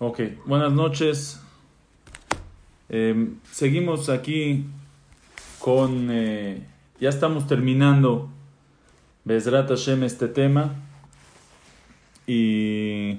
[0.00, 1.40] Ok, buenas noches.
[2.88, 4.64] Eh, seguimos aquí
[5.58, 6.06] con...
[6.12, 6.64] eh,
[7.00, 8.30] ya estamos terminando
[9.24, 10.72] Bezrat Hashem este tema.
[12.28, 13.18] Y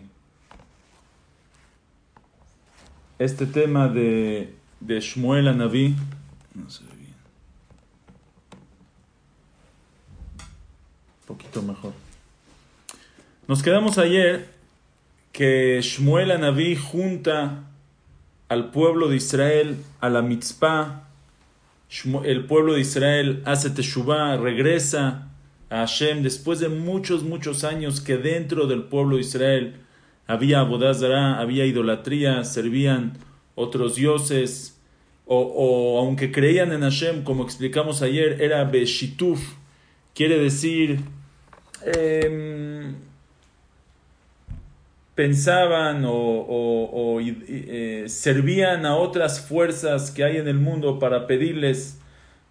[3.17, 5.57] este tema de, de Shmuel.
[5.57, 5.69] No
[6.69, 7.15] se ve bien.
[11.19, 11.91] Un poquito mejor.
[13.49, 14.58] Nos quedamos ayer
[15.31, 17.69] que Shmuel Anaví junta
[18.47, 21.07] al pueblo de Israel a la mitzvah.
[22.23, 25.29] El pueblo de Israel hace teshuvah, regresa
[25.69, 29.75] a Hashem después de muchos, muchos años que dentro del pueblo de Israel
[30.27, 33.17] había abodazara, había idolatría, servían
[33.55, 34.79] otros dioses,
[35.25, 39.41] o, o aunque creían en Hashem, como explicamos ayer, era Beshituf,
[40.13, 40.99] quiere decir
[41.95, 42.95] em,
[45.19, 51.99] pensaban o, eh, servían a otras fuerzas que hay en el mundo para pedirles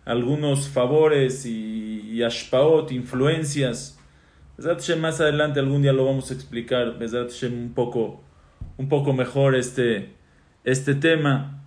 [0.05, 3.99] algunos favores y, y ashpaot, influencias.
[4.99, 6.99] Más adelante algún día lo vamos a explicar,
[7.55, 8.23] un poco,
[8.77, 10.11] un poco mejor este,
[10.63, 11.65] este tema.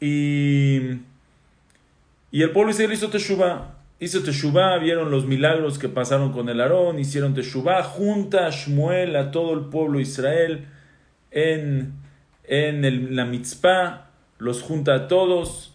[0.00, 0.78] Y,
[2.30, 3.79] y el pueblo Israel hizo Teshuvah.
[4.02, 9.14] Hizo Teshuvah, vieron los milagros que pasaron con el Aarón, hicieron Teshuvah, junta a Shmuel
[9.14, 10.66] a todo el pueblo de Israel
[11.30, 11.92] en,
[12.44, 15.74] en el- la mitzvah, los junta a todos.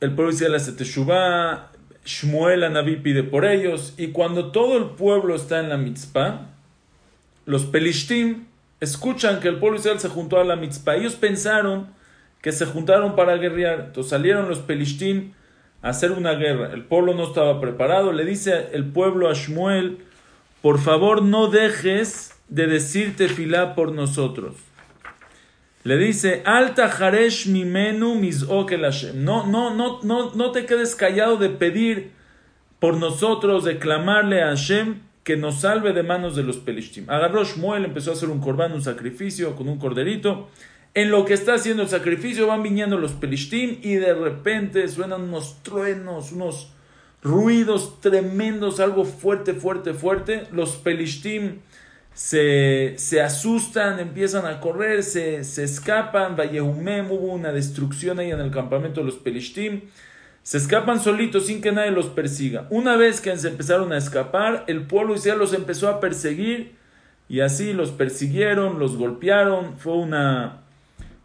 [0.00, 1.70] El pueblo de Israel hace Teshuvah,
[2.04, 6.48] Shmuel Anabí pide por ellos, y cuando todo el pueblo está en la mitzvah,
[7.46, 8.46] los pelishtim
[8.80, 10.96] escuchan que el pueblo Israel se juntó a la mitzvah.
[10.96, 11.88] Ellos pensaron
[12.42, 13.80] que se juntaron para guerrear.
[13.86, 15.32] Entonces salieron los pelishtim
[15.84, 16.72] hacer una guerra.
[16.72, 18.12] El pueblo no estaba preparado.
[18.12, 19.98] Le dice el pueblo a Shmuel,
[20.62, 24.56] por favor no dejes de decir tefilá por nosotros.
[25.82, 29.22] Le dice, alta haresh mimenu Hashem.
[29.22, 32.12] No, no, no, no, no te quedes callado de pedir
[32.78, 37.08] por nosotros, de clamarle a Hashem que nos salve de manos de los pelishtim.
[37.10, 40.48] Agarró Shmuel, empezó a hacer un corbán, un sacrificio con un corderito.
[40.94, 45.22] En lo que está haciendo el sacrificio van viniendo los pelishtim y de repente suenan
[45.22, 46.72] unos truenos, unos
[47.20, 50.46] ruidos tremendos, algo fuerte, fuerte, fuerte.
[50.52, 51.56] Los pelishtim
[52.12, 56.36] se, se asustan, empiezan a correr, se, se escapan.
[56.36, 59.82] Vayehumem, hubo una destrucción ahí en el campamento de los pelishtim.
[60.44, 62.68] Se escapan solitos sin que nadie los persiga.
[62.70, 66.76] Una vez que se empezaron a escapar, el pueblo Israel los empezó a perseguir
[67.28, 69.78] y así los persiguieron, los golpearon.
[69.78, 70.63] Fue una.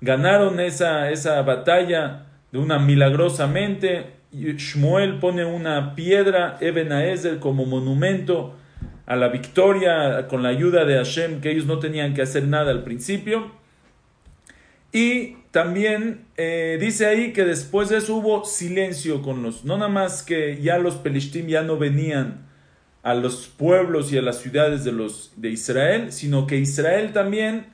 [0.01, 4.13] Ganaron esa, esa batalla de una milagrosamente.
[4.31, 8.55] Shmuel pone una piedra, Eben Haezer, como monumento
[9.05, 12.71] a la victoria con la ayuda de Hashem, que ellos no tenían que hacer nada
[12.71, 13.51] al principio.
[14.91, 19.89] Y también eh, dice ahí que después de eso hubo silencio con los, no nada
[19.89, 22.47] más que ya los pelishtim ya no venían
[23.01, 27.67] a los pueblos y a las ciudades de los de Israel, sino que Israel también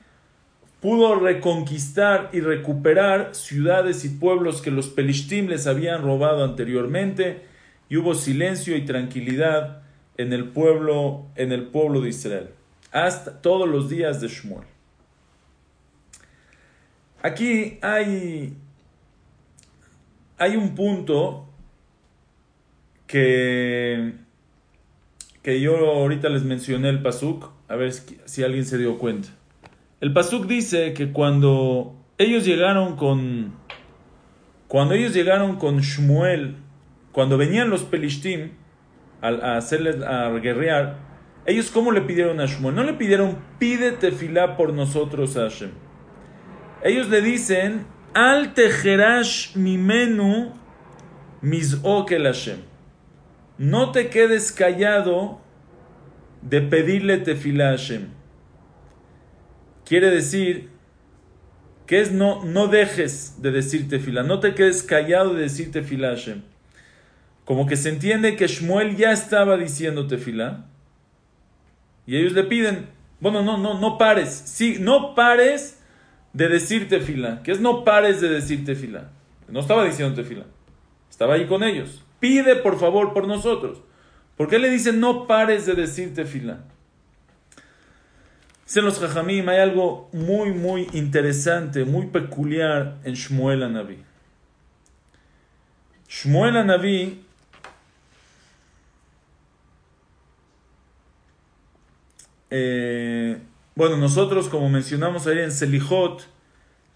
[0.86, 7.42] pudo reconquistar y recuperar ciudades y pueblos que los pelishtim les habían robado anteriormente
[7.88, 9.82] y hubo silencio y tranquilidad
[10.16, 12.50] en el pueblo en el pueblo de Israel
[12.92, 14.64] hasta todos los días de Shmuel.
[17.20, 18.56] Aquí hay,
[20.38, 21.48] hay un punto
[23.08, 24.12] que,
[25.42, 29.30] que yo ahorita les mencioné el Pasuk, a ver si, si alguien se dio cuenta.
[29.98, 33.54] El Pasuk dice que cuando ellos llegaron con,
[34.68, 36.56] cuando ellos llegaron con Shmuel,
[37.12, 38.50] cuando venían los Pelishtim
[39.22, 40.98] a, a hacerles a guerrear,
[41.46, 42.74] ellos cómo le pidieron a Shmuel?
[42.74, 45.70] No le pidieron pide tefilá por nosotros Hashem.
[46.82, 50.52] Ellos le dicen, Al tejerash mimenu
[51.40, 52.58] misok el Hashem.
[53.56, 55.40] No te quedes callado
[56.42, 58.15] de pedirle tefilá a Hashem.
[59.86, 60.68] Quiere decir
[61.86, 66.08] que es no, no dejes de decir tefilá, no te quedes callado de decir tefilá
[66.08, 66.42] a Hashem.
[67.44, 70.66] Como que se entiende que Shmuel ya estaba diciendo tefilá.
[72.04, 72.86] Y ellos le piden,
[73.20, 75.80] bueno, no, no, no pares, sí, no pares
[76.32, 77.42] de decir tefila.
[77.44, 79.12] ¿Qué es no pares de decir tefila?
[79.48, 80.46] No estaba diciendo tefila.
[81.08, 82.04] Estaba ahí con ellos.
[82.18, 83.80] Pide por favor por nosotros.
[84.36, 86.64] ¿Por qué le dicen no pares de decir tefila?
[88.66, 94.02] Dicen los hay algo muy, muy interesante, muy peculiar en Shmuel Anaví.
[96.08, 97.24] Shmuel Anaví
[102.50, 103.38] eh,
[103.76, 106.26] Bueno, nosotros, como mencionamos ahí en Selijot,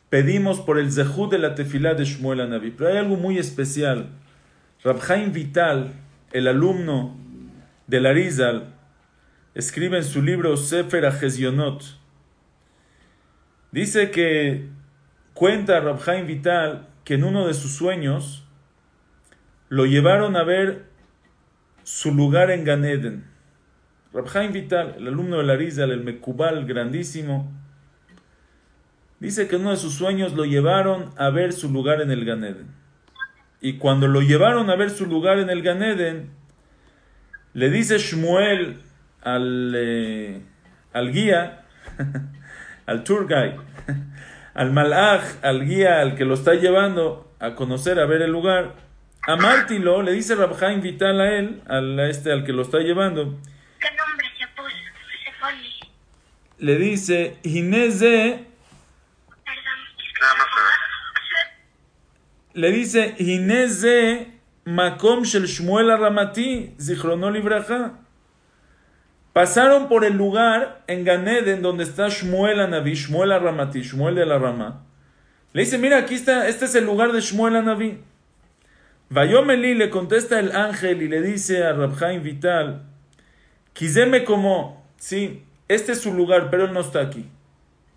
[0.08, 2.72] pedimos por el Zehut de la tefilá de Shmuel Anabi.
[2.72, 4.08] Pero hay algo muy especial.
[4.82, 5.92] Rabhaim Vital,
[6.32, 7.16] el alumno
[7.86, 8.74] de Larizal,
[9.54, 11.82] escribe en su libro Sefer Ahezionot.
[13.72, 14.68] Dice que
[15.34, 18.44] cuenta Rabhaim Vital que en uno de sus sueños
[19.68, 20.86] lo llevaron a ver
[21.82, 23.24] su lugar en Ganeden.
[24.12, 27.50] Rabhaim Vital, el alumno de Larizal, el Mekubal grandísimo,
[29.20, 32.24] dice que en uno de sus sueños lo llevaron a ver su lugar en el
[32.24, 32.74] Ganeden.
[33.60, 36.30] Y cuando lo llevaron a ver su lugar en el Ganeden,
[37.52, 38.80] le dice Shmuel
[39.22, 40.42] al, eh,
[40.92, 41.62] al guía,
[42.86, 43.56] al tour guide,
[44.54, 48.74] al malach, al guía, al que lo está llevando a conocer, a ver el lugar,
[49.26, 53.38] a Martilo, le dice Rabhaim Vital a él, al, este, al que lo está llevando,
[53.78, 54.76] ¿Qué nombre se puso?
[55.24, 55.92] Se pone.
[56.58, 57.36] le dice.
[60.20, 60.46] Nada más
[62.52, 67.99] le dice, Ineze Makom Shel Shmuel Ramati, Zichrono Libraja.
[69.32, 74.38] Pasaron por el lugar en Ganeden donde está Shmuel Anavi, Shmuel Ramati, Shmuel de la
[74.38, 74.84] Rama.
[75.52, 77.98] Le dice, mira, aquí está, este es el lugar de Shmuel Anavi.
[79.08, 82.82] Vayomeli le contesta el ángel y le dice a Rabhaim Vital,
[83.72, 87.26] Quizeme como, sí, este es su lugar, pero él no está aquí.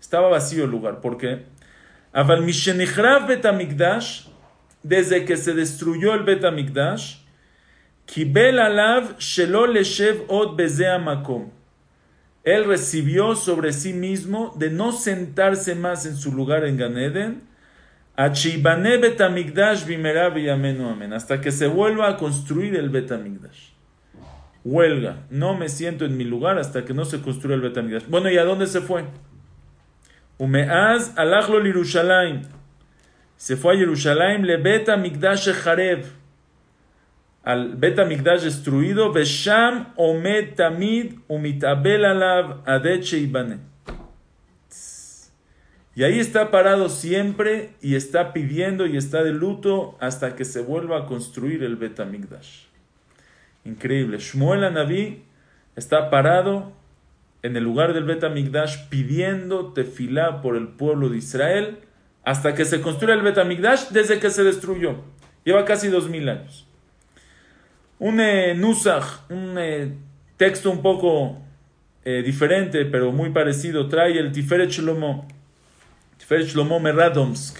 [0.00, 1.00] Estaba vacío el lugar.
[1.00, 1.46] ¿Por qué?
[2.12, 4.26] Aval Mishenichrav Betamikdash,
[4.82, 7.23] desde que se destruyó el Betamikdash,
[8.06, 10.60] Kibel alav shelo leshev od
[11.02, 11.50] makom.
[12.44, 17.42] Él recibió sobre sí mismo de no sentarse más en su lugar en Ganeden,
[21.12, 23.70] hasta que se vuelva a construir el Betamikdash.
[24.62, 28.06] Huelga, no me siento en mi lugar hasta que no se construya el Betamikdash.
[28.08, 29.04] Bueno, ¿y a dónde se fue?
[30.38, 31.60] Umeaz alachlo.
[33.36, 36.04] Se fue a Jerusalén, le Betamikdash Jarev.
[37.44, 43.58] Al Betamikdash destruido, Besham Omed Tamid Umitabel Alav Adeche Ibane.
[45.94, 50.60] Y ahí está parado siempre y está pidiendo y está de luto hasta que se
[50.60, 52.64] vuelva a construir el Betamikdash.
[53.64, 54.18] Increíble.
[54.18, 55.22] Shmuel Anaví
[55.76, 56.72] está parado
[57.42, 61.78] en el lugar del Betamikdash pidiendo tefilá por el pueblo de Israel
[62.24, 64.96] hasta que se construya el Betamikdash desde que se destruyó.
[65.44, 66.66] Lleva casi dos mil años.
[67.98, 68.54] Un eh,
[69.30, 69.92] un eh,
[70.36, 71.38] texto un poco
[72.04, 75.26] eh, diferente, pero muy parecido, trae el Tiferet Shlomo.
[76.18, 77.56] Tiferet Shlomo Meradomsk.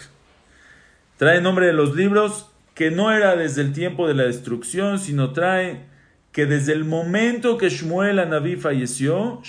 [1.17, 5.33] Trae nombre de los libros que no era desde el tiempo de la destrucción, sino
[5.33, 5.87] trae
[6.33, 9.41] que desde el momento que Shmuel Anaví falleció.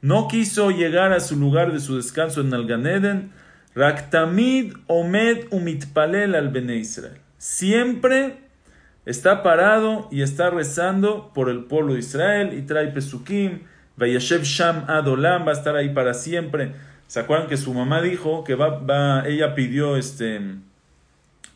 [0.00, 3.32] No quiso llegar a su lugar de su descanso en el Ganeden.
[3.74, 7.27] Raktamid Omed Umitpalel al Bene Israel.
[7.38, 8.40] Siempre
[9.06, 13.62] está parado y está rezando por el pueblo de Israel y trae Pesukim.
[13.96, 16.72] Vayashev Sham Adolam va a estar ahí para siempre.
[17.06, 20.40] ¿Se acuerdan que su mamá dijo que va, va ella pidió este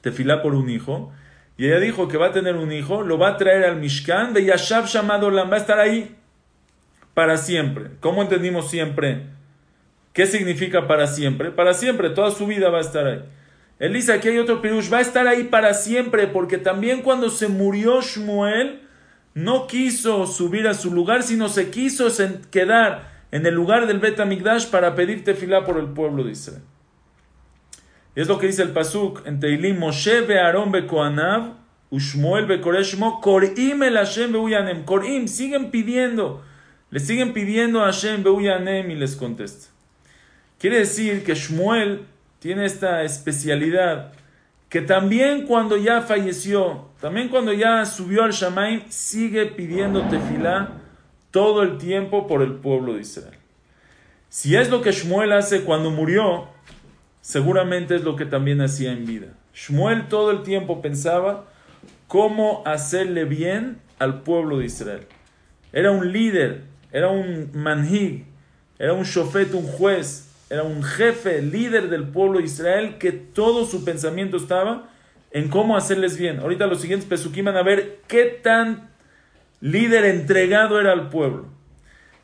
[0.00, 1.12] tefilá por un hijo?
[1.58, 4.32] Y ella dijo que va a tener un hijo, lo va a traer al Mishkan,
[4.32, 6.17] de Yashav Shamadolam, va a estar ahí
[7.14, 7.90] para siempre.
[8.00, 9.27] ¿Cómo entendimos siempre?
[10.12, 11.51] ¿Qué significa para siempre?
[11.51, 13.22] Para siempre, toda su vida va a estar ahí.
[13.82, 17.31] Él dice aquí hay otro pirush, va a estar ahí para siempre, porque también cuando
[17.31, 18.81] se murió Shmuel,
[19.34, 22.06] no quiso subir a su lugar, sino se quiso
[22.53, 26.62] quedar en el lugar del Bet Amigdash para pedir tefilá por el pueblo de Israel.
[28.15, 31.55] Y es lo que dice el Pasuk en Teilim, Moshe Aarón be Koanav,
[31.91, 34.84] Ushmuel be Koreshmo, Korim el Hashem beuyanem.
[34.84, 36.44] Korim, siguen pidiendo,
[36.91, 39.72] le siguen pidiendo a Hashem beuyanem y les contesta.
[40.60, 42.12] Quiere decir que Shmuel
[42.43, 44.11] tiene esta especialidad
[44.69, 50.70] que también cuando ya falleció, también cuando ya subió al Shamaim, sigue pidiendo tefilá
[51.31, 53.39] todo el tiempo por el pueblo de Israel.
[54.29, 56.49] Si es lo que Shmuel hace cuando murió,
[57.20, 59.29] seguramente es lo que también hacía en vida.
[59.55, 61.44] Shmuel todo el tiempo pensaba
[62.08, 65.06] cómo hacerle bien al pueblo de Israel.
[65.72, 68.25] Era un líder, era un manhig,
[68.81, 73.65] era un shofet, un juez, era un jefe, líder del pueblo de Israel, que todo
[73.65, 74.91] su pensamiento estaba
[75.31, 76.41] en cómo hacerles bien.
[76.41, 78.91] Ahorita los siguientes pesukim van a ver qué tan
[79.63, 81.47] líder entregado era al pueblo.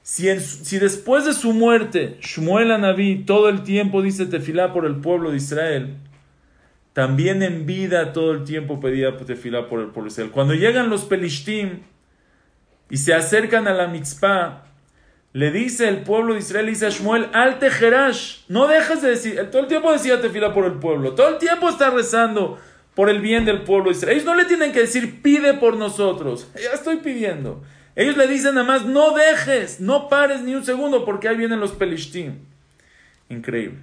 [0.03, 5.31] Si después de su muerte, Shmuel Anabí todo el tiempo dice tefilá por el pueblo
[5.31, 5.97] de Israel,
[6.93, 10.31] también en vida todo el tiempo pedía tefilá por el pueblo de Israel.
[10.33, 11.81] Cuando llegan los pelishtim,
[12.91, 14.65] y se acercan a la mitzpah,
[15.33, 19.51] le dice el pueblo de Israel, dice a Shmuel, al tejerash, no dejes de decir,
[19.51, 22.59] todo el tiempo decía tefila por el pueblo, todo el tiempo está rezando
[22.95, 24.17] por el bien del pueblo de Israel.
[24.17, 27.63] Ellos no le tienen que decir, pide por nosotros, ya estoy pidiendo.
[27.95, 31.61] Ellos le dicen nada más, no dejes, no pares ni un segundo, porque ahí vienen
[31.61, 32.39] los pelishtim.
[33.29, 33.79] Increíble.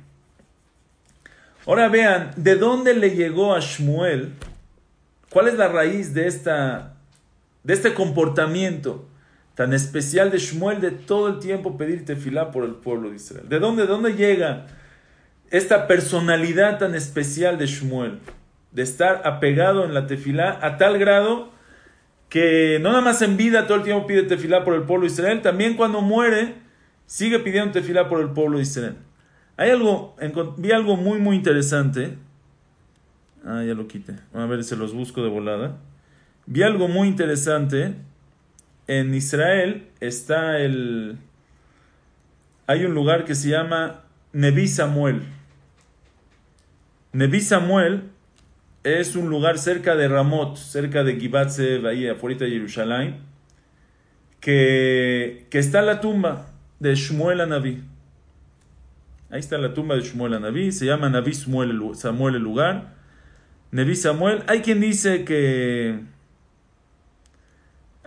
[1.67, 4.33] Ahora vean, ¿de dónde le llegó a Shmuel?
[5.29, 6.93] ¿Cuál es la raíz de, esta,
[7.63, 9.05] de este comportamiento
[9.55, 13.49] tan especial de Shmuel de todo el tiempo pedir tefilá por el pueblo de Israel?
[13.49, 14.67] ¿De dónde, de dónde llega
[15.49, 18.19] esta personalidad tan especial de Shmuel?
[18.71, 21.49] De estar apegado en la tefilá a tal grado
[22.29, 25.13] que no nada más en vida todo el tiempo pide tefilá por el pueblo de
[25.13, 26.55] Israel, también cuando muere
[27.05, 28.95] sigue pidiendo tefilá por el pueblo de Israel.
[29.57, 30.15] Hay algo,
[30.57, 32.17] vi algo muy, muy interesante.
[33.45, 34.15] Ah, ya lo quité.
[34.33, 35.77] A ver, se los busco de volada.
[36.45, 37.95] Vi algo muy interesante.
[38.87, 41.17] En Israel está el...
[42.67, 45.21] Hay un lugar que se llama Nevi Samuel.
[47.13, 48.03] Nevi Samuel
[48.83, 53.17] es un lugar cerca de Ramot, cerca de Gibatse, ahí afuera de Jerusalén,
[54.39, 56.47] que, que está la tumba
[56.79, 57.83] de Shmuel Anaví.
[59.29, 61.71] Ahí está la tumba de Shmuel Naví, se llama Naví Samuel
[62.35, 62.93] el lugar.
[63.71, 65.99] Naví Samuel, hay quien dice que.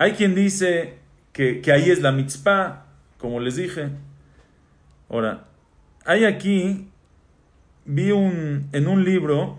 [0.01, 1.01] Hay quien dice
[1.33, 2.87] que, ahí es la mitzpah,
[3.19, 3.89] como les dije.
[5.11, 5.49] Ahora,
[6.05, 6.89] hay aquí,
[7.85, 9.59] vi un, en un libro,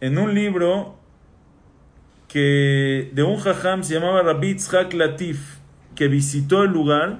[0.00, 0.96] en un libro
[2.28, 5.58] que de un jajam se llamaba Rabbi Tzhak Latif
[5.96, 7.18] que visitó el lugar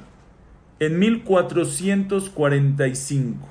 [0.78, 3.48] en 1445.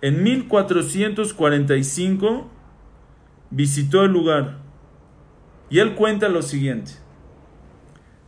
[0.00, 2.50] En 1445
[3.50, 4.58] visitó el lugar
[5.68, 6.92] y él cuenta lo siguiente.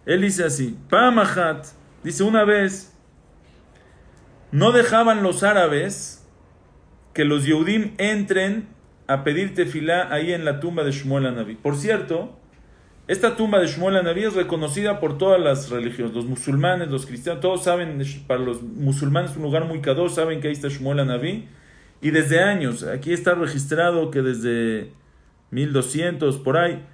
[0.07, 1.67] Él dice así, Pamahat,
[2.02, 2.97] dice una vez,
[4.50, 6.26] no dejaban los árabes
[7.14, 8.69] que los Yehudim entren
[9.07, 11.55] a pedir tefilá ahí en la tumba de Shmuel Anabi.
[11.55, 12.37] Por cierto,
[13.09, 17.41] esta tumba de Shmuel Anabí es reconocida por todas las religiones, los musulmanes, los cristianos,
[17.41, 21.00] todos saben, para los musulmanes es un lugar muy cado, saben que ahí está Shmuel
[21.00, 21.49] Anabí,
[22.00, 24.93] y desde años, aquí está registrado que desde
[25.52, 26.85] 1200 por ahí,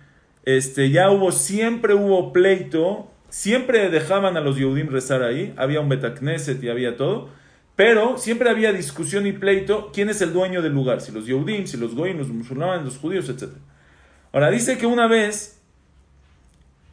[0.44, 5.88] este, ya hubo, siempre hubo pleito, siempre dejaban a los Yehudim rezar ahí, había un
[5.88, 7.30] Betacneset y había todo,
[7.76, 11.66] pero siempre había discusión y pleito, quién es el dueño del lugar, si los Yehudim,
[11.66, 13.50] si los Goyim, los musulmanes, los judíos, etc.
[14.32, 15.60] Ahora dice que una vez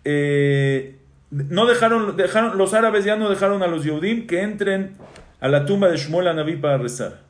[0.04, 0.98] eh,
[1.32, 4.96] no dejaron, dejaron, los árabes ya no dejaron a los Yehudim que entren
[5.40, 7.25] a la tumba de Shmuel Anabí para rezar.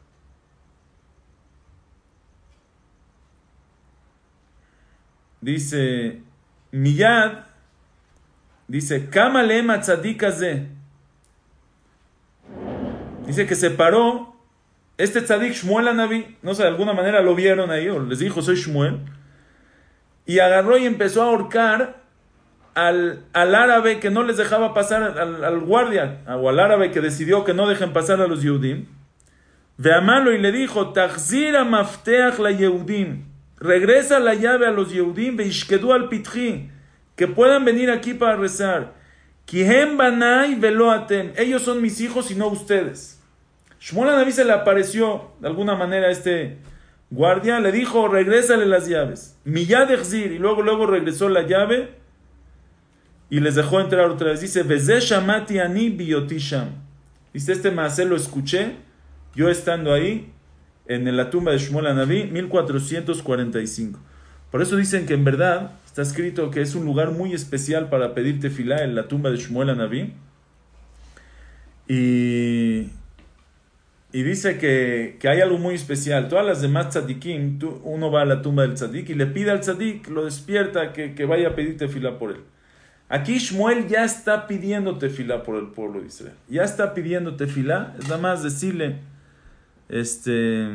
[5.45, 6.21] Dice,
[6.71, 7.43] Miyad,
[8.67, 10.65] dice, Kamalema tzadikaze.
[13.27, 14.35] Dice que se paró.
[14.97, 18.41] Este tzadik Shmuel Anabí, no sé, de alguna manera lo vieron ahí, o les dijo,
[18.41, 19.01] soy Shmuel,
[20.25, 21.97] y agarró y empezó a ahorcar
[22.73, 27.53] al, árabe que no les dejaba pasar, al, guardia, o al árabe que decidió que
[27.53, 28.87] no dejen pasar a los Yehudim,
[29.77, 33.34] ve a malo y le dijo, Tachzira mafteach la Yehudim,
[33.65, 36.09] regresa la llave a los Yehudim, ve ishkedu al
[37.15, 38.93] que puedan venir aquí para rezar.
[39.45, 43.21] Kihem banai veloatem, ellos son mis hijos y no ustedes.
[43.79, 46.57] Shmuel Naví se le apareció de alguna manera a este
[47.11, 49.37] guardia, le dijo, regrésale las llaves.
[49.43, 51.89] Miyad y luego, luego regresó la llave
[53.29, 54.41] y les dejó entrar otra vez.
[54.41, 54.63] Dice,
[54.99, 56.69] shamati ani biotisham.
[57.33, 58.77] Este maase lo escuché,
[59.35, 60.31] yo estando ahí,
[60.87, 63.99] en la tumba de Shmuel Anabí, 1445.
[64.51, 68.13] Por eso dicen que en verdad está escrito que es un lugar muy especial para
[68.13, 70.13] pedir tefilá en la tumba de Shmuel Anabí.
[71.87, 72.89] Y,
[74.11, 76.29] y dice que, que, hay algo muy especial.
[76.29, 79.59] Todas las demás tzadikim, uno va a la tumba del tzadik y le pide al
[79.59, 82.41] tzadik, lo despierta, que, que vaya a pedir tefilá por él.
[83.07, 86.35] Aquí Shmuel ya está pidiendo tefilá por el pueblo de Israel.
[86.47, 87.93] Ya está pidiendo tefilá.
[87.99, 88.99] Es nada más decirle,
[89.89, 90.67] este,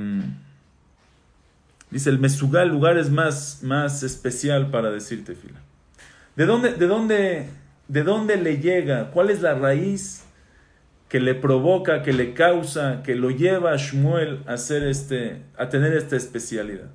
[1.90, 5.60] dice el Mesugá, el lugar es más, más especial para decir tefilá.
[6.36, 7.48] ¿De dónde, de, dónde,
[7.88, 9.10] ¿De dónde le llega?
[9.10, 10.24] ¿Cuál es la raíz
[11.08, 15.68] que le provoca, que le causa, que lo lleva a Shmuel a, hacer este, a
[15.68, 16.88] tener esta especialidad?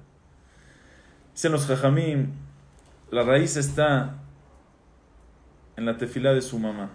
[1.33, 2.31] Dicen los Jajamim,
[3.11, 4.15] la raíz está
[5.75, 6.89] en la tefila de su mamá.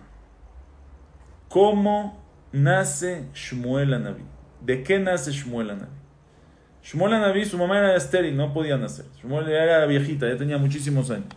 [1.51, 4.25] ¿Cómo nace Shmuel Anabi?
[4.61, 6.01] ¿De qué nace Shmuel Anabi?
[6.83, 9.07] Shmuel su mamá era estéril, no podía nacer.
[9.23, 11.29] Shmuel era viejita, ya tenía muchísimos años.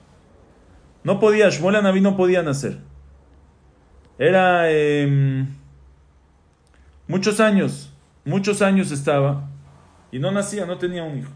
[1.04, 2.78] No podía, Shmuel Naví no podía nacer.
[4.18, 5.48] Era em,
[7.08, 7.92] muchos años,
[8.24, 9.50] muchos años estaba
[10.12, 11.32] y no nacía, no tenía un hijo.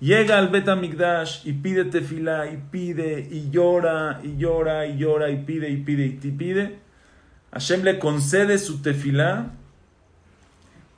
[0.00, 5.42] Llega al Betamigdash y pide tefilá y pide y llora y llora y llora y
[5.42, 6.78] pide y pide y pide.
[7.52, 9.52] Hashem le concede su tefilá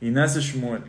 [0.00, 0.82] y nace Shmuel.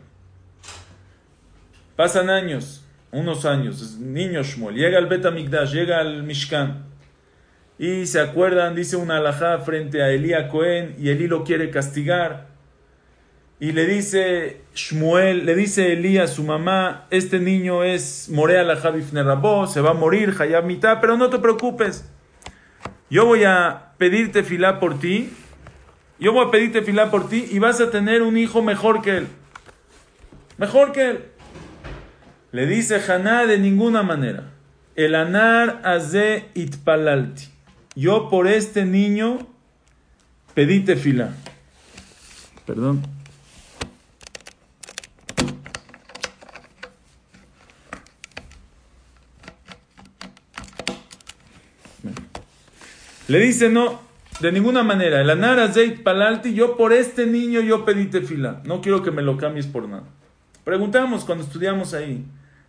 [1.96, 4.76] Pasan años, unos años, es niño Shmuel.
[4.76, 6.86] Llega al Betamigdash, llega al Mishkan.
[7.78, 12.48] Y se acuerdan, dice una alajá frente a Elías Cohen y Elí lo quiere castigar.
[13.60, 18.76] Y le dice Shmuel, le dice Elías a su mamá, este niño es Morea la
[18.76, 22.10] Rabó, se va a morir, Hayab mitad, pero no te preocupes.
[23.10, 25.32] Yo voy a pedirte filá por ti,
[26.22, 29.18] yo voy a pedirte filá por ti y vas a tener un hijo mejor que
[29.18, 29.28] él.
[30.58, 31.26] Mejor que él.
[32.52, 34.52] Le dice Haná de ninguna manera.
[34.96, 37.50] El anar aze itpalalti.
[37.96, 39.40] Yo por este niño
[40.54, 41.34] pedí filá.
[42.68, 43.02] Perdón.
[53.28, 55.22] Le dice, no, de ninguna manera.
[55.22, 58.62] El anara zeit palalti, yo por este niño yo pedí tefila.
[58.66, 60.04] No quiero que me lo cambies por nada.
[60.64, 62.24] Preguntamos cuando estudiamos ahí,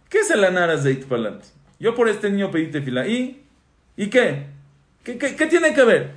[0.09, 1.49] ¿qué es el anara zeit palalti?
[1.79, 3.07] Yo por este niño pedí tefila.
[3.07, 3.43] ¿Y?
[3.97, 4.47] ¿Y qué?
[5.05, 6.13] ¿Qué, qué, tiene que ver?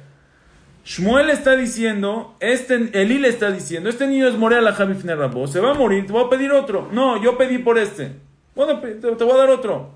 [0.85, 5.47] Shmuel está diciendo, este, Elí le está diciendo, este niño es Morea la Javifne Rabo,
[5.47, 6.89] se va a morir, te voy a pedir otro.
[6.91, 8.11] No, yo pedí por este.
[8.55, 9.95] Bueno, te voy a dar otro.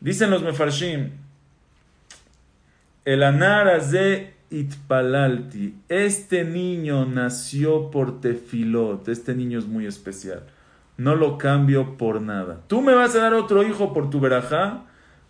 [0.00, 1.10] Dicen los Mefarshim,
[3.04, 5.74] el anar de itpalalti.
[5.88, 9.08] Este niño nació por tefilot.
[9.08, 10.44] Este niño es muy especial.
[10.96, 12.60] No lo cambio por nada.
[12.68, 14.84] Tú me vas a dar otro hijo por tu verajá,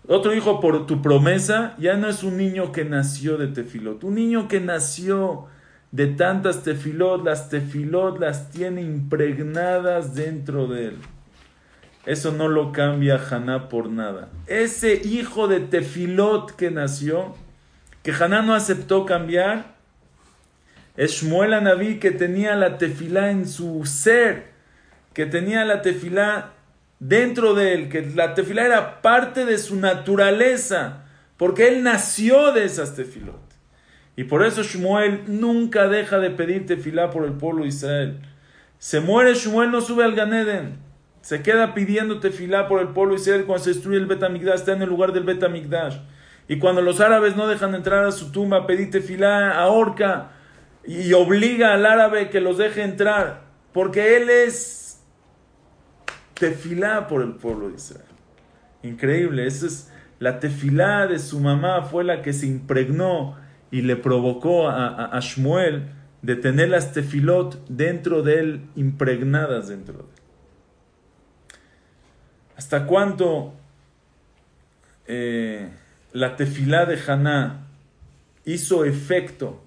[0.07, 1.75] otro hijo por tu promesa.
[1.79, 4.05] Ya no es un niño que nació de tefilot.
[4.05, 5.47] Un niño que nació
[5.93, 7.25] de tantas tefilot.
[7.25, 10.97] Las tefilot las tiene impregnadas dentro de él.
[12.05, 14.29] Eso no lo cambia Haná por nada.
[14.49, 17.37] Ese hijo de tefilot que nació
[18.03, 19.73] que Haná no aceptó cambiar,
[20.97, 24.53] es Shmuel Anabí que tenía la tefilá en su ser,
[25.15, 26.53] que tenía la tefilá
[26.99, 31.05] dentro de él, que la tefilá era parte de su naturaleza,
[31.37, 33.41] porque él nació de esas tefilot.
[34.15, 38.21] Y por eso Shmuel nunca deja de pedir tefilá por el pueblo de Israel.
[38.79, 40.77] Se muere Shmuel, no sube al Ganeden.
[41.23, 44.73] Se queda pidiendo tefilá por el pueblo de Israel cuando se destruye el Betamigdash, está
[44.73, 45.97] en el lugar del Betamigdash.
[46.53, 50.33] Y cuando los árabes no dejan entrar a su tumba, pedí tefilá, ahorca
[50.87, 55.03] y obliga al árabe que los deje entrar, porque él es
[56.35, 58.05] tefilá por el pueblo de Israel.
[58.83, 63.39] Increíble, esa es la tefilá de su mamá, fue la que se impregnó
[63.71, 65.89] y le provocó a, a, Shmuel
[66.21, 70.23] de tener las tefilot dentro de él, impregnadas dentro de él.
[72.59, 73.55] ¿Hasta cuánto?
[75.07, 75.71] Eh,
[76.13, 77.67] la tefilá de Haná
[78.45, 79.63] hizo efecto?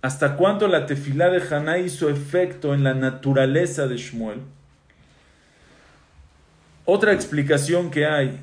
[0.00, 4.40] ¿Hasta cuánto la tefilá de Haná hizo efecto en la naturaleza de Shmuel?
[6.84, 8.40] Otra explicación que hay,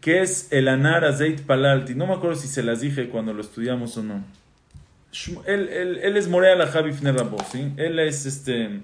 [0.00, 1.96] que es el anar azeit palalti.
[1.96, 4.24] No me acuerdo si se las dije cuando lo estudiamos o no.
[5.46, 7.00] Él, es Morea la Javif
[7.50, 7.72] ¿sí?
[7.76, 8.80] Él es este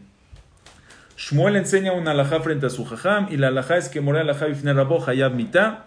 [1.16, 4.46] Shmuel enseña una alajá frente a su jajam y la alajá es que morir alajá
[4.46, 5.86] bifne rabo hayab mitá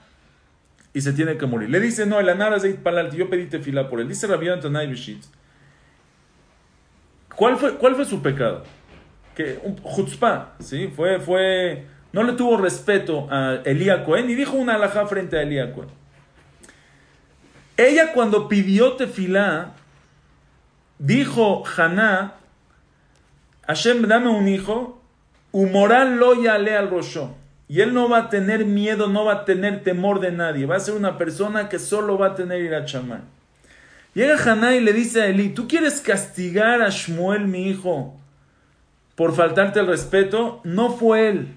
[0.94, 1.70] y se tiene que morir.
[1.70, 4.08] Le dice, no, el anara zeit palalti, yo pedí tefila por él.
[4.08, 5.24] Dice Rabbi Antonai Bishit.
[7.36, 8.64] ¿Cuál fue, ¿Cuál fue su pecado?
[9.36, 10.88] Que un chutzpah, ¿sí?
[10.96, 15.74] Fue, fue, no le tuvo respeto a Elías Cohen y dijo una alajá frente a
[15.74, 15.90] Cohen.
[17.76, 19.74] Ella cuando pidió tefilá,
[20.98, 22.36] dijo Haná,
[23.68, 24.95] Hashem, dame un hijo,
[25.56, 27.34] Humoral lo yale al rosho.
[27.70, 30.66] Y él no va a tener miedo, no va a tener temor de nadie.
[30.66, 32.86] Va a ser una persona que solo va a tener ir a.
[34.14, 38.18] Llega Haná y le dice a Eli, ¿tú quieres castigar a Shmuel, mi hijo,
[39.16, 40.60] por faltarte el respeto?
[40.66, 41.48] No fue él.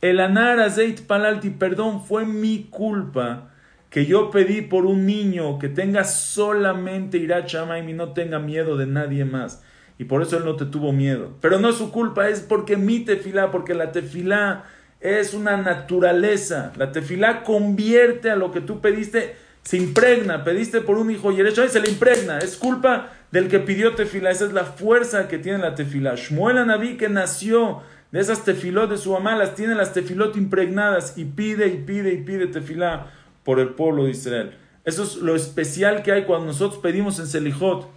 [0.00, 3.48] El anar azeit palalti, perdón, fue mi culpa
[3.90, 8.76] que yo pedí por un niño que tenga solamente ir a y no tenga miedo
[8.76, 9.64] de nadie más
[9.98, 11.34] y por eso él no te tuvo miedo.
[11.40, 14.64] Pero no es su culpa, es porque mi tefilá, porque la tefilá
[15.00, 16.72] es una naturaleza.
[16.76, 20.44] La tefilá convierte a lo que tú pediste, se impregna.
[20.44, 22.38] Pediste por un hijo y el hecho se le impregna.
[22.38, 24.30] Es culpa del que pidió tefilá.
[24.30, 26.14] Esa es la fuerza que tiene la tefilá.
[26.14, 27.82] Shmuel Anabí que nació
[28.12, 32.12] de esas tefilot de su mamá, las tiene las tefilot impregnadas y pide y pide
[32.12, 33.06] y pide tefilá
[33.44, 34.56] por el pueblo de Israel.
[34.84, 37.88] Eso es lo especial que hay cuando nosotros pedimos en Selijot.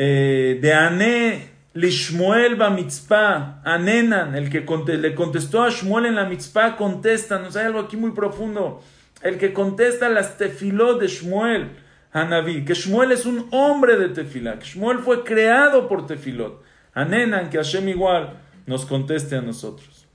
[0.00, 4.64] Eh, de Ané Lishmuel ba mitzpah, Anenan, el que
[4.96, 8.80] le contestó a Shmuel en la mitzpah, contesta, nos hay algo aquí muy profundo.
[9.22, 11.70] El que contesta las tefilot de Shmuel,
[12.12, 16.62] Hanaví, que Shmuel es un hombre de tefilá, que Shmuel fue creado por tefilot.
[16.94, 20.06] Anenan, que Hashem igual nos conteste a nosotros.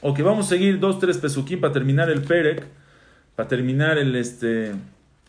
[0.00, 2.66] Ok, vamos a seguir dos, tres pesuquín para terminar el Perek
[3.36, 4.72] para terminar el, este,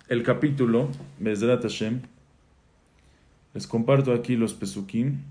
[0.08, 2.01] el capítulo, Bezrat Hashem,
[3.58, 5.24] les comparto aquí los pesukim.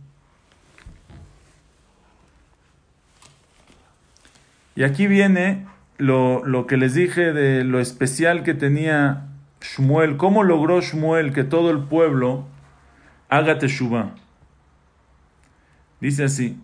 [4.75, 5.65] Y aquí viene
[5.97, 9.29] lo, lo, que les dije de lo especial que tenía
[9.61, 12.49] Shmuel, cómo logró Shmuel que todo el pueblo
[13.29, 14.17] haga teshuva.
[16.01, 16.59] Dice así: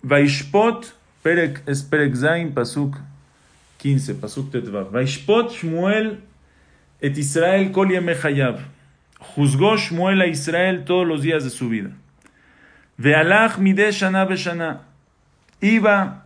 [0.00, 2.96] Vaishpot, Perek, es Perek Zain, Pasuk
[3.76, 4.90] 15, Pasuk Tetvav.
[4.90, 6.20] Vaishpot Shmuel
[7.02, 8.79] et Israel kol hayav.
[9.20, 11.90] Juzgó Shmuel a Israel todos los días de su vida.
[12.96, 14.82] Vealach mide shana beshana.
[15.60, 16.24] Iba,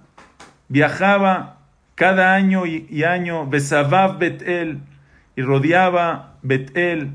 [0.69, 1.59] viajaba
[1.95, 4.79] cada año y, año, Besavav Betel,
[5.37, 7.11] y rodeaba Betel,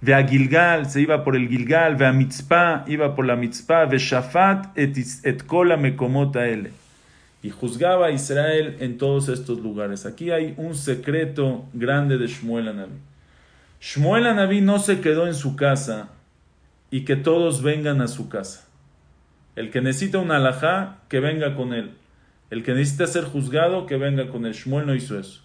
[0.00, 3.86] ve a Gilgal, se iba por el Gilgal, ve a Mitzpah, iba por la Mitzpah,
[3.86, 6.84] ve Shafat et, et kola mekomota ele
[7.44, 10.06] y juzgaba a Israel en todos estos lugares.
[10.06, 12.96] Aquí hay un secreto grande de Shmuel Anabí.
[13.86, 16.08] Shmuel Anabí no se quedó en su casa
[16.90, 18.66] y que todos vengan a su casa.
[19.56, 21.90] El que necesita un alajá, que venga con él.
[22.48, 24.54] El que necesita ser juzgado, que venga con él.
[24.54, 25.42] Shmuel no hizo eso.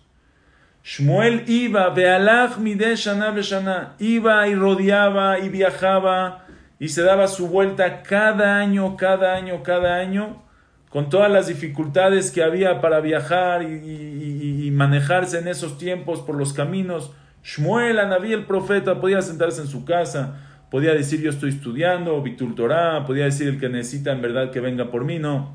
[0.86, 6.46] Shmuel iba, bealach mide shana shana, iba y rodeaba y viajaba
[6.80, 10.42] y se daba su vuelta cada año, cada año, cada año
[10.88, 16.54] con todas las dificultades que había para viajar y, manejarse en esos tiempos por los
[16.54, 17.12] caminos,
[17.44, 20.38] Shmuel, Anabí, el profeta, podía sentarse en su casa,
[20.70, 24.60] podía decir yo estoy estudiando, Bitul Torah, podía decir el que necesita en verdad que
[24.60, 25.54] venga por mí, no.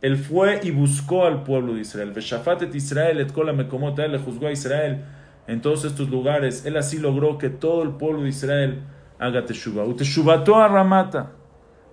[0.00, 2.12] Él fue y buscó al pueblo de Israel.
[2.12, 5.02] Veshafatet Israel, et él le juzgó a Israel
[5.46, 6.66] en todos estos lugares.
[6.66, 8.82] Él así logró que todo el pueblo de Israel
[9.18, 9.84] haga teshuva.
[9.84, 11.32] Uteshuvató a Ramata.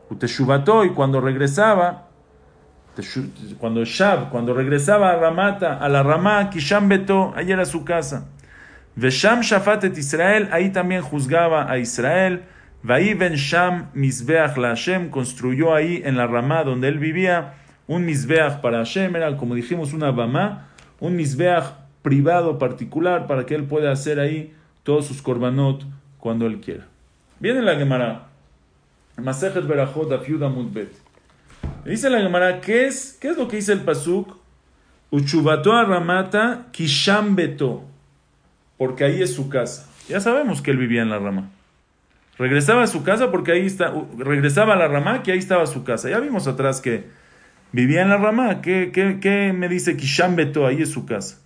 [0.09, 2.09] Uteshuvató y cuando regresaba,
[3.57, 8.27] cuando Shab, cuando regresaba a Ramata, a la Ramá, Kisham Beto, ahí era su casa.
[8.95, 12.43] Vesham Shafatet Israel, ahí también juzgaba a Israel.
[12.83, 17.53] Vaí Ben Sham Mizbeach la Hashem, construyó ahí en la Ramá donde él vivía
[17.87, 23.53] un Mizbeach para Hashem, era como dijimos una Bamá, un Mizbeach privado particular para que
[23.53, 25.83] él pueda hacer ahí todos sus korbanot
[26.19, 26.87] cuando él quiera.
[27.39, 28.27] Viene la Gemara,
[29.17, 30.91] Masejet Berachot Afiuda Mudbet.
[31.85, 34.37] Dice la Gemara, ¿qué es, ¿qué es lo que dice el Pasuk?
[35.11, 37.83] Uchubato Ramata Kisham Beto,
[38.81, 39.87] porque ahí es su casa.
[40.09, 41.51] Ya sabemos que él vivía en la rama.
[42.39, 45.83] Regresaba a su casa porque ahí está, regresaba a la rama que ahí estaba su
[45.83, 46.09] casa.
[46.09, 47.03] Ya vimos atrás que
[47.73, 48.61] vivía en la rama.
[48.61, 50.65] ¿Qué, me dice Kisham Beto?
[50.65, 51.41] Ahí es su casa.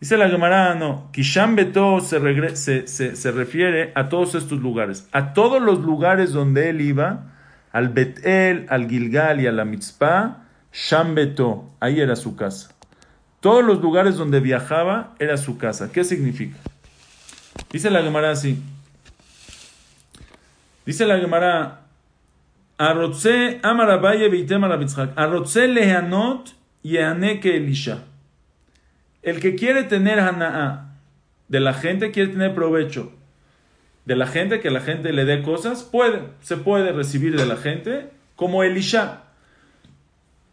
[0.00, 5.08] Dice la Gemara, no, Kisham Beto se, se, se refiere a todos estos lugares.
[5.12, 7.32] A todos los lugares donde él iba,
[7.70, 12.71] al Betel, al Gilgal y a la Mitzpah, Shambeto, ahí era su casa.
[13.42, 15.90] Todos los lugares donde viajaba era su casa.
[15.90, 16.56] ¿Qué significa?
[17.72, 18.62] Dice la Gemara así.
[20.86, 21.80] Dice la Gemara,
[22.78, 24.28] amarabaye
[27.56, 28.04] elisha.
[29.22, 30.94] El que quiere tener hanaa
[31.48, 33.12] de la gente quiere tener provecho
[34.04, 37.56] de la gente, que la gente le dé cosas, puede, se puede recibir de la
[37.56, 39.24] gente, como Elisha.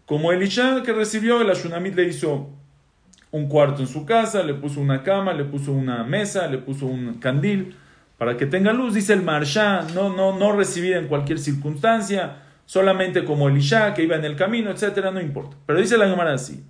[0.08, 2.50] Como Elisha que recibió, el Ashunamit le hizo
[3.32, 6.86] un cuarto en su casa, le puso una cama, le puso una mesa, le puso
[6.86, 7.76] un candil,
[8.18, 13.24] para que tenga luz, dice el Marsha, no, no, no recibir en cualquier circunstancia, solamente
[13.24, 15.58] como Elisha, que iba en el camino, etcétera, no importa.
[15.66, 16.64] Pero dice la Gemara así,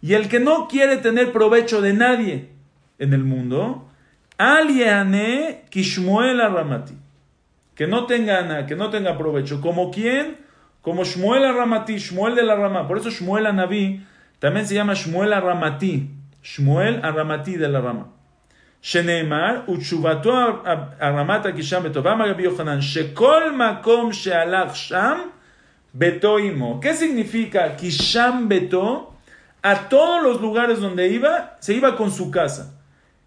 [0.00, 2.50] y el que no quiere tener provecho de nadie
[2.98, 3.88] en el mundo,
[4.38, 6.94] Aliane Kishmuel Ramati.
[7.74, 9.60] Que no tenga que no tenga provecho.
[9.60, 10.36] ¿Como quién?
[10.82, 12.88] Como Shmuel Ramati, Shmuel de la Rama.
[12.88, 14.04] Por eso Shmuel Naví
[14.38, 16.10] también se llama Shmuel Ramati.
[16.42, 18.08] Shmuel Ramati de la Rama.
[18.80, 20.30] Sheneemar, uchuvato
[21.00, 25.32] Ramata Kisham Betovama Gabi Yohanan, Shekol Makom Shealach Sham
[25.92, 26.80] Betoimo.
[26.80, 29.14] ¿Qué significa Kisham Beto?
[29.62, 32.74] A todos los lugares donde iba, se iba con su casa.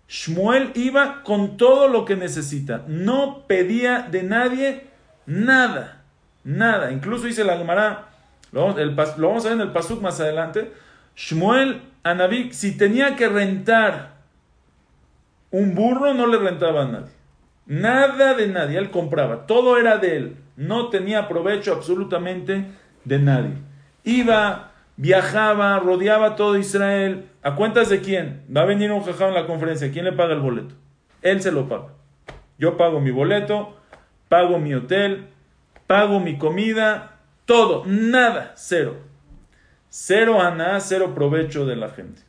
[0.08, 2.84] Shmuel iba con todo lo que necesita.
[2.88, 4.88] No pedía de nadie
[5.26, 6.04] nada.
[6.44, 6.92] Nada.
[6.92, 8.10] Incluso dice la Gemara,
[8.52, 10.72] lo, vamos a ver en el Pasuk más adelante.
[11.16, 14.16] Shmuel Anabik, si tenía que rentar
[15.52, 17.12] un burro, no le rentaba a nadie.
[17.66, 18.78] Nada de nadie.
[18.78, 19.46] Él compraba.
[19.46, 20.36] Todo era de él.
[20.56, 22.66] No tenía provecho absolutamente
[23.06, 23.54] de nadie.
[24.04, 27.28] Iba, viajaba, rodeaba todo Israel.
[27.44, 28.44] ¿A cuentas de quién?
[28.56, 29.92] Va a venir un jajá en la conferencia.
[29.92, 30.76] ¿Quién le paga el boleto?
[31.22, 31.90] Él se lo paga.
[32.58, 33.76] Yo pago mi boleto,
[34.30, 35.28] pago mi hotel,
[35.88, 38.98] pago mi comida, todo, nada, cero.
[39.94, 42.22] Cero ana, cero provecho de la gente.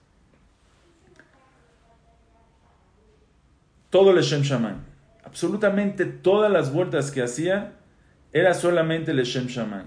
[3.88, 4.74] Todo el Shem Shammai.
[5.24, 7.74] Absolutamente todas las vueltas que hacía
[8.32, 9.84] era solamente el Shem Shammai.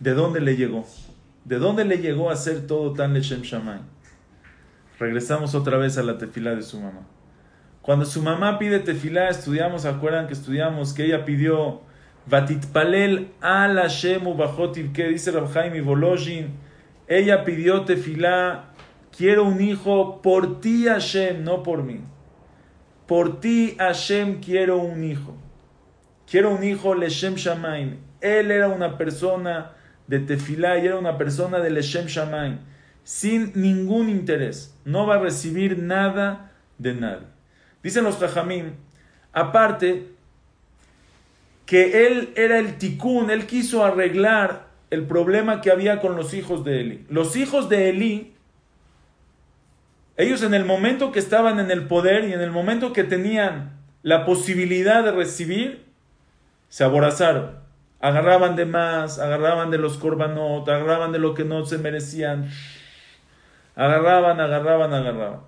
[0.00, 0.84] ¿De dónde le llegó?
[1.44, 3.78] ¿De dónde le llegó a hacer todo tan Leshem Shammai?
[4.98, 7.06] Regresamos otra vez a la tefilá de su mamá.
[7.82, 11.82] Cuando su mamá pide tefilá, estudiamos, acuerdan que estudiamos que ella pidió
[12.28, 14.22] Vatitpalel al Hashem
[14.92, 16.46] que dice Rabhaim y.
[17.08, 18.66] Ella pidió tefilá,
[19.16, 22.00] quiero un hijo por ti Hashem, no por mí.
[23.06, 25.34] Por ti Hashem quiero un hijo.
[26.30, 27.96] Quiero un hijo Leshem Shamaim.
[28.20, 29.72] Él era una persona
[30.06, 32.58] de tefilá y era una persona de Leshem Shamaim.
[33.04, 34.78] Sin ningún interés.
[34.84, 37.26] No va a recibir nada de nadie.
[37.82, 38.72] Dicen los Jajamim,
[39.32, 40.17] aparte,
[41.68, 46.64] que él era el tikkun, él quiso arreglar el problema que había con los hijos
[46.64, 47.06] de Eli.
[47.10, 48.34] Los hijos de Eli,
[50.16, 53.78] ellos en el momento que estaban en el poder y en el momento que tenían
[54.02, 55.84] la posibilidad de recibir,
[56.70, 57.58] se aborazaron.
[58.00, 62.48] Agarraban de más, agarraban de los corbanot, agarraban de lo que no se merecían.
[63.76, 65.40] Agarraban, agarraban, agarraban.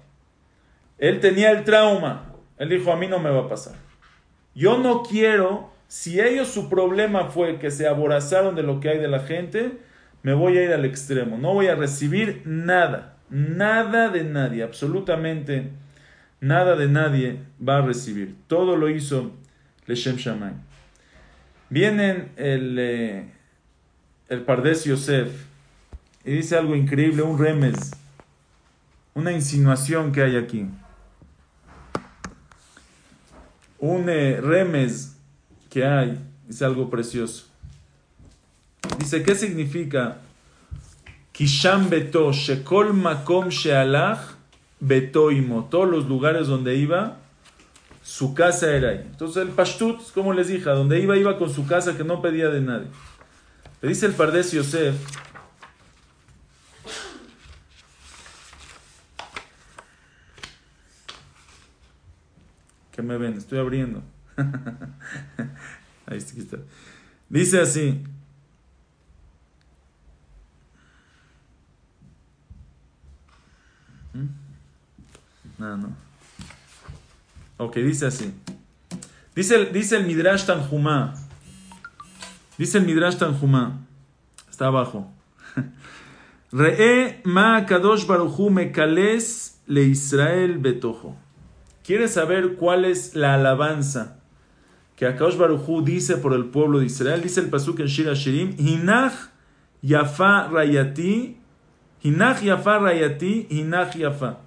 [0.99, 2.27] Él tenía el trauma.
[2.59, 3.77] Él dijo, a mí no me va a pasar.
[4.55, 8.99] Yo no quiero si ellos su problema fue que se aborazaron de lo que hay
[8.99, 9.73] de la gente,
[10.23, 11.37] me voy a ir al extremo.
[11.37, 15.71] No voy a recibir nada, nada de nadie, absolutamente
[16.41, 18.37] nada de nadie va a recibir.
[18.47, 19.33] Todo lo hizo
[19.87, 20.53] Leshem Shammai.
[21.71, 23.25] Vienen el, eh,
[24.29, 25.45] el Pardes Yosef
[26.25, 27.91] y dice algo increíble, un remes,
[29.15, 30.69] una insinuación que hay aquí.
[33.81, 35.17] Un eh, remes
[35.71, 37.47] que hay es algo precioso.
[38.99, 40.19] Dice, ¿qué significa?
[41.33, 44.35] Kisham beto, shekol makom shealach
[44.81, 45.69] beto imo.
[45.71, 47.19] Todos los lugares donde iba,
[48.03, 49.07] su casa era ahí.
[49.11, 52.49] Entonces el pashtut, como les dije, donde iba, iba con su casa que no pedía
[52.49, 52.89] de nadie.
[53.81, 54.97] Le dice el Pardes Yosef,
[62.93, 63.39] ¿Qué me ven?
[63.39, 64.03] Estoy abriendo.
[67.29, 68.03] Dice así.
[75.59, 75.95] No, no.
[77.59, 78.33] Ok, dice así.
[79.37, 81.15] Dice, dice el Midrash Tanjumá.
[82.59, 83.79] Dice el Midrash Tanjumá.
[84.51, 85.13] Está abajo.
[86.53, 91.17] Re'e ma kadosh baruchu mekales le Israel betojo.
[91.85, 94.20] ¿Quieres saber cuál es la alabanza
[95.01, 97.23] que Akaosh Baruchu dice por el pueblo de Israel?
[97.23, 99.31] Dice el pasuk en Shira Shirim, Hinach
[99.81, 101.39] Yafa Rayati,
[102.03, 104.41] Hinach Yafa Rayati, Hinach Yafa.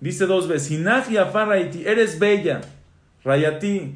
[0.00, 2.60] Dice dos veces, Hinach Yafa Rayati, eres bella,
[3.22, 3.94] Rayati,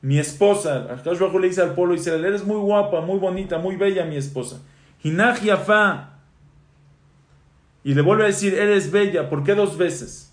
[0.00, 0.86] mi esposa.
[0.88, 4.04] Akaosh Baruchu le dice al pueblo de Israel, eres muy guapa, muy bonita, muy bella,
[4.04, 4.62] mi esposa.
[5.02, 6.20] Hinach Yafa.
[7.82, 9.28] Y le vuelve a decir, eres bella.
[9.28, 10.32] ¿Por qué dos veces?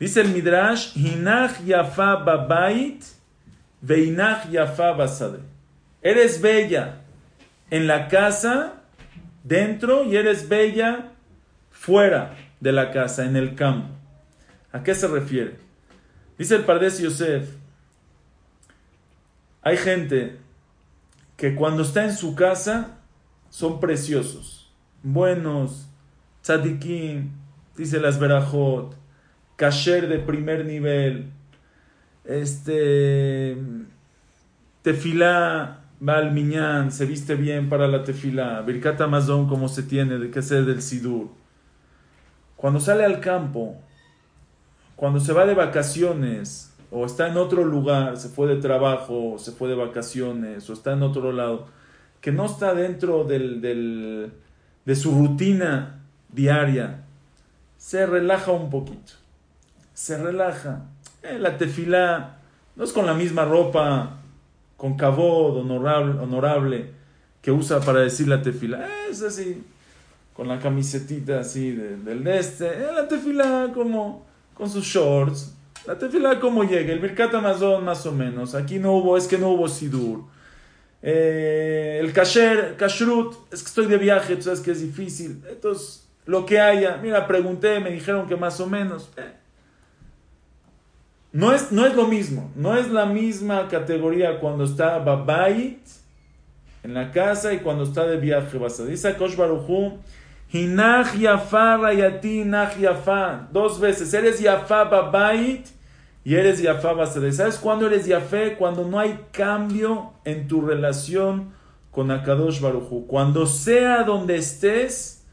[0.00, 3.15] Dice el Midrash, Hinach Yafa Babait,
[3.80, 5.40] Veinach Yafa Basade.
[6.02, 7.02] Eres bella
[7.70, 8.82] en la casa,
[9.44, 11.12] dentro, y eres bella
[11.70, 13.88] fuera de la casa, en el campo.
[14.72, 15.56] ¿A qué se refiere?
[16.38, 17.48] Dice el Pardes Yosef,
[19.62, 20.36] hay gente
[21.36, 22.98] que cuando está en su casa
[23.50, 25.88] son preciosos, buenos,
[26.42, 27.32] tzadikim,
[27.76, 28.94] dice las verajot,
[29.56, 31.32] kasher de primer nivel,
[32.28, 33.56] este,
[34.82, 40.18] tefilá, va al miñán, se viste bien para la tefilá, birkat amazon como se tiene,
[40.18, 41.28] de que ser del sidur.
[42.56, 43.76] Cuando sale al campo,
[44.94, 49.52] cuando se va de vacaciones, o está en otro lugar, se fue de trabajo, se
[49.52, 51.66] fue de vacaciones, o está en otro lado,
[52.20, 54.32] que no está dentro del, del,
[54.84, 57.04] de su rutina diaria,
[57.76, 59.12] se relaja un poquito
[59.96, 60.82] se relaja.
[61.28, 62.38] Eh, la tefilá
[62.76, 64.18] no es con la misma ropa,
[64.76, 66.90] con cabod honorable, honorable
[67.40, 68.88] que usa para decir la tefilá.
[69.10, 69.62] Es así,
[70.34, 72.66] con la camisetita así del este.
[72.66, 75.54] Eh, la tefilá como con sus shorts.
[75.86, 76.92] La tefilá como llega.
[76.92, 78.54] El Birkat Amazon más o menos.
[78.54, 80.24] Aquí no hubo, es que no hubo sidur.
[81.02, 85.42] Eh, el kasher, kashrut, es que estoy de viaje, tú sabes que es difícil.
[85.48, 86.98] Entonces, lo que haya.
[87.00, 89.08] Mira, pregunté, me dijeron que más o menos.
[91.36, 92.50] No, es, no es lo mismo.
[92.56, 95.86] No es la misma categoría cuando está babait
[96.82, 98.58] en la casa y cuando está de viaje.
[98.88, 99.98] Dice Kosh Baruchu,
[100.50, 103.48] Hinach Yafa Rayati Hinach Yafa.
[103.52, 104.14] Dos veces.
[104.14, 105.66] Eres Yafa babait
[106.24, 107.30] y eres Yafa Basade.
[107.32, 108.54] ¿Sabes cuándo eres Yafé?
[108.54, 111.52] Cuando no hay cambio en tu relación
[111.90, 113.06] con Akadosh Baruchu.
[113.06, 115.26] Cuando sea donde estés,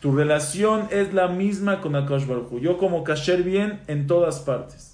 [0.00, 2.58] tu relación es la misma con Akadosh Baruchu.
[2.58, 4.91] Yo como kasher bien en todas partes.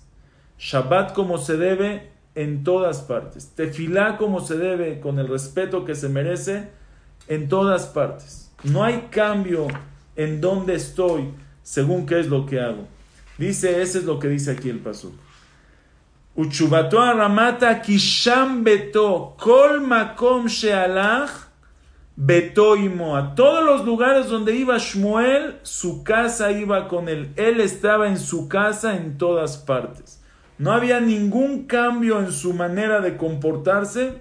[0.59, 3.53] Shabbat como se debe en todas partes.
[3.55, 6.69] Tefilá como se debe con el respeto que se merece
[7.29, 8.53] en todas partes.
[8.65, 9.69] No hay cambio
[10.17, 11.31] en donde estoy
[11.63, 12.87] según qué es lo que hago.
[13.39, 15.13] Dice, ese es lo que dice aquí el paso.
[16.35, 21.31] Uchubato aramata kisham beto kol makom shealach
[22.17, 22.75] beto
[23.17, 27.33] A todos los lugares donde iba Shmuel, su casa iba con él.
[27.37, 30.18] Él estaba en su casa en todas partes.
[30.59, 34.21] No había ningún cambio en su manera de comportarse.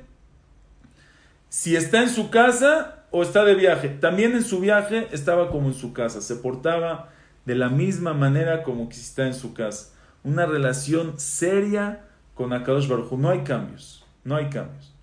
[1.49, 3.89] Si está en su casa o está de viaje.
[3.89, 6.21] También en su viaje estaba como en su casa.
[6.21, 7.09] Se portaba
[7.45, 9.89] de la misma manera como que está en su casa.
[10.23, 12.03] Una relación seria
[12.35, 14.93] con Akadosh Baruj No hay cambios, no hay cambios.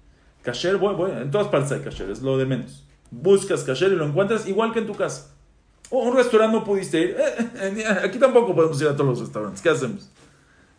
[0.42, 2.84] Kasher, voy, en todas partes hay kasher, es lo de menos.
[3.10, 5.30] Buscas kasher y lo encuentras igual que en tu casa.
[5.90, 7.16] O un restaurante no pudiste ir.
[7.18, 9.62] Eh, eh, aquí tampoco podemos ir a todos los restaurantes.
[9.62, 10.10] ¿Qué hacemos?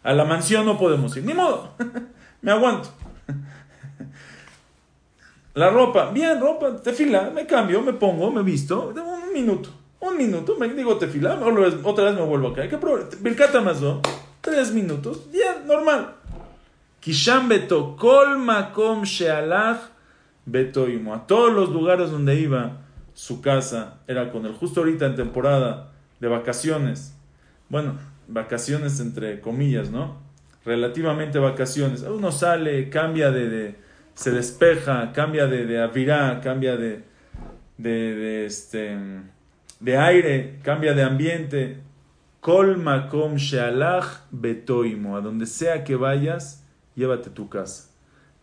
[0.06, 1.26] A la mansión no podemos ir.
[1.26, 1.72] Ni modo.
[2.42, 2.90] me aguanto.
[5.56, 9.70] La ropa, bien, ropa, tefila, me cambio, me pongo, me visto, un minuto,
[10.02, 11.40] un minuto, me digo tefila,
[11.84, 12.70] otra vez me vuelvo a caer.
[12.70, 13.10] ¿Qué problema?
[13.22, 13.78] Birkata más,
[14.42, 16.14] Tres minutos, bien, normal.
[17.00, 19.80] Kisham beto, kol makom shealach
[20.46, 21.14] betoimo.
[21.14, 22.82] A todos los lugares donde iba,
[23.14, 24.54] su casa era con él.
[24.60, 27.16] Justo ahorita en temporada de vacaciones.
[27.70, 27.96] Bueno,
[28.28, 30.18] vacaciones entre comillas, ¿no?
[30.66, 32.02] Relativamente vacaciones.
[32.02, 33.76] Uno sale, cambia de,
[34.16, 37.04] se despeja, cambia de, de avirá, cambia de,
[37.78, 38.98] de, de, este,
[39.80, 41.80] de aire, cambia de ambiente.
[42.40, 45.18] Kol makom shealach betoimo.
[45.18, 46.64] A donde sea que vayas,
[46.96, 47.90] llévate tu casa.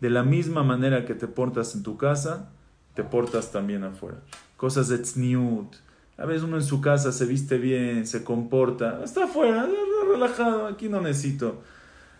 [0.00, 2.52] De la misma manera que te portas en tu casa,
[2.94, 4.18] te portas también afuera.
[4.56, 5.76] Cosas de tzniut.
[6.18, 9.00] A veces uno en su casa se viste bien, se comporta.
[9.02, 9.66] Está afuera,
[10.08, 10.66] relajado.
[10.66, 11.62] Aquí no necesito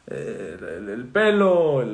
[0.07, 0.57] eh,
[0.89, 1.85] el, pelo,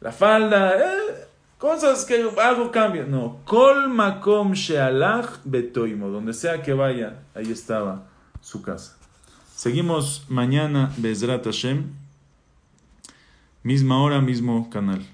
[0.00, 0.76] la falda.
[0.78, 1.26] Eh,
[1.58, 3.04] cosas que algo cambia.
[3.04, 3.40] No.
[3.44, 6.08] Kol makom shealach betoimo.
[6.08, 8.04] Donde sea que vaya, ahí estaba
[8.40, 8.96] su casa.
[9.54, 11.92] Seguimos mañana, Bezrat Hashem.
[13.62, 15.04] Misma hora, mismo canal.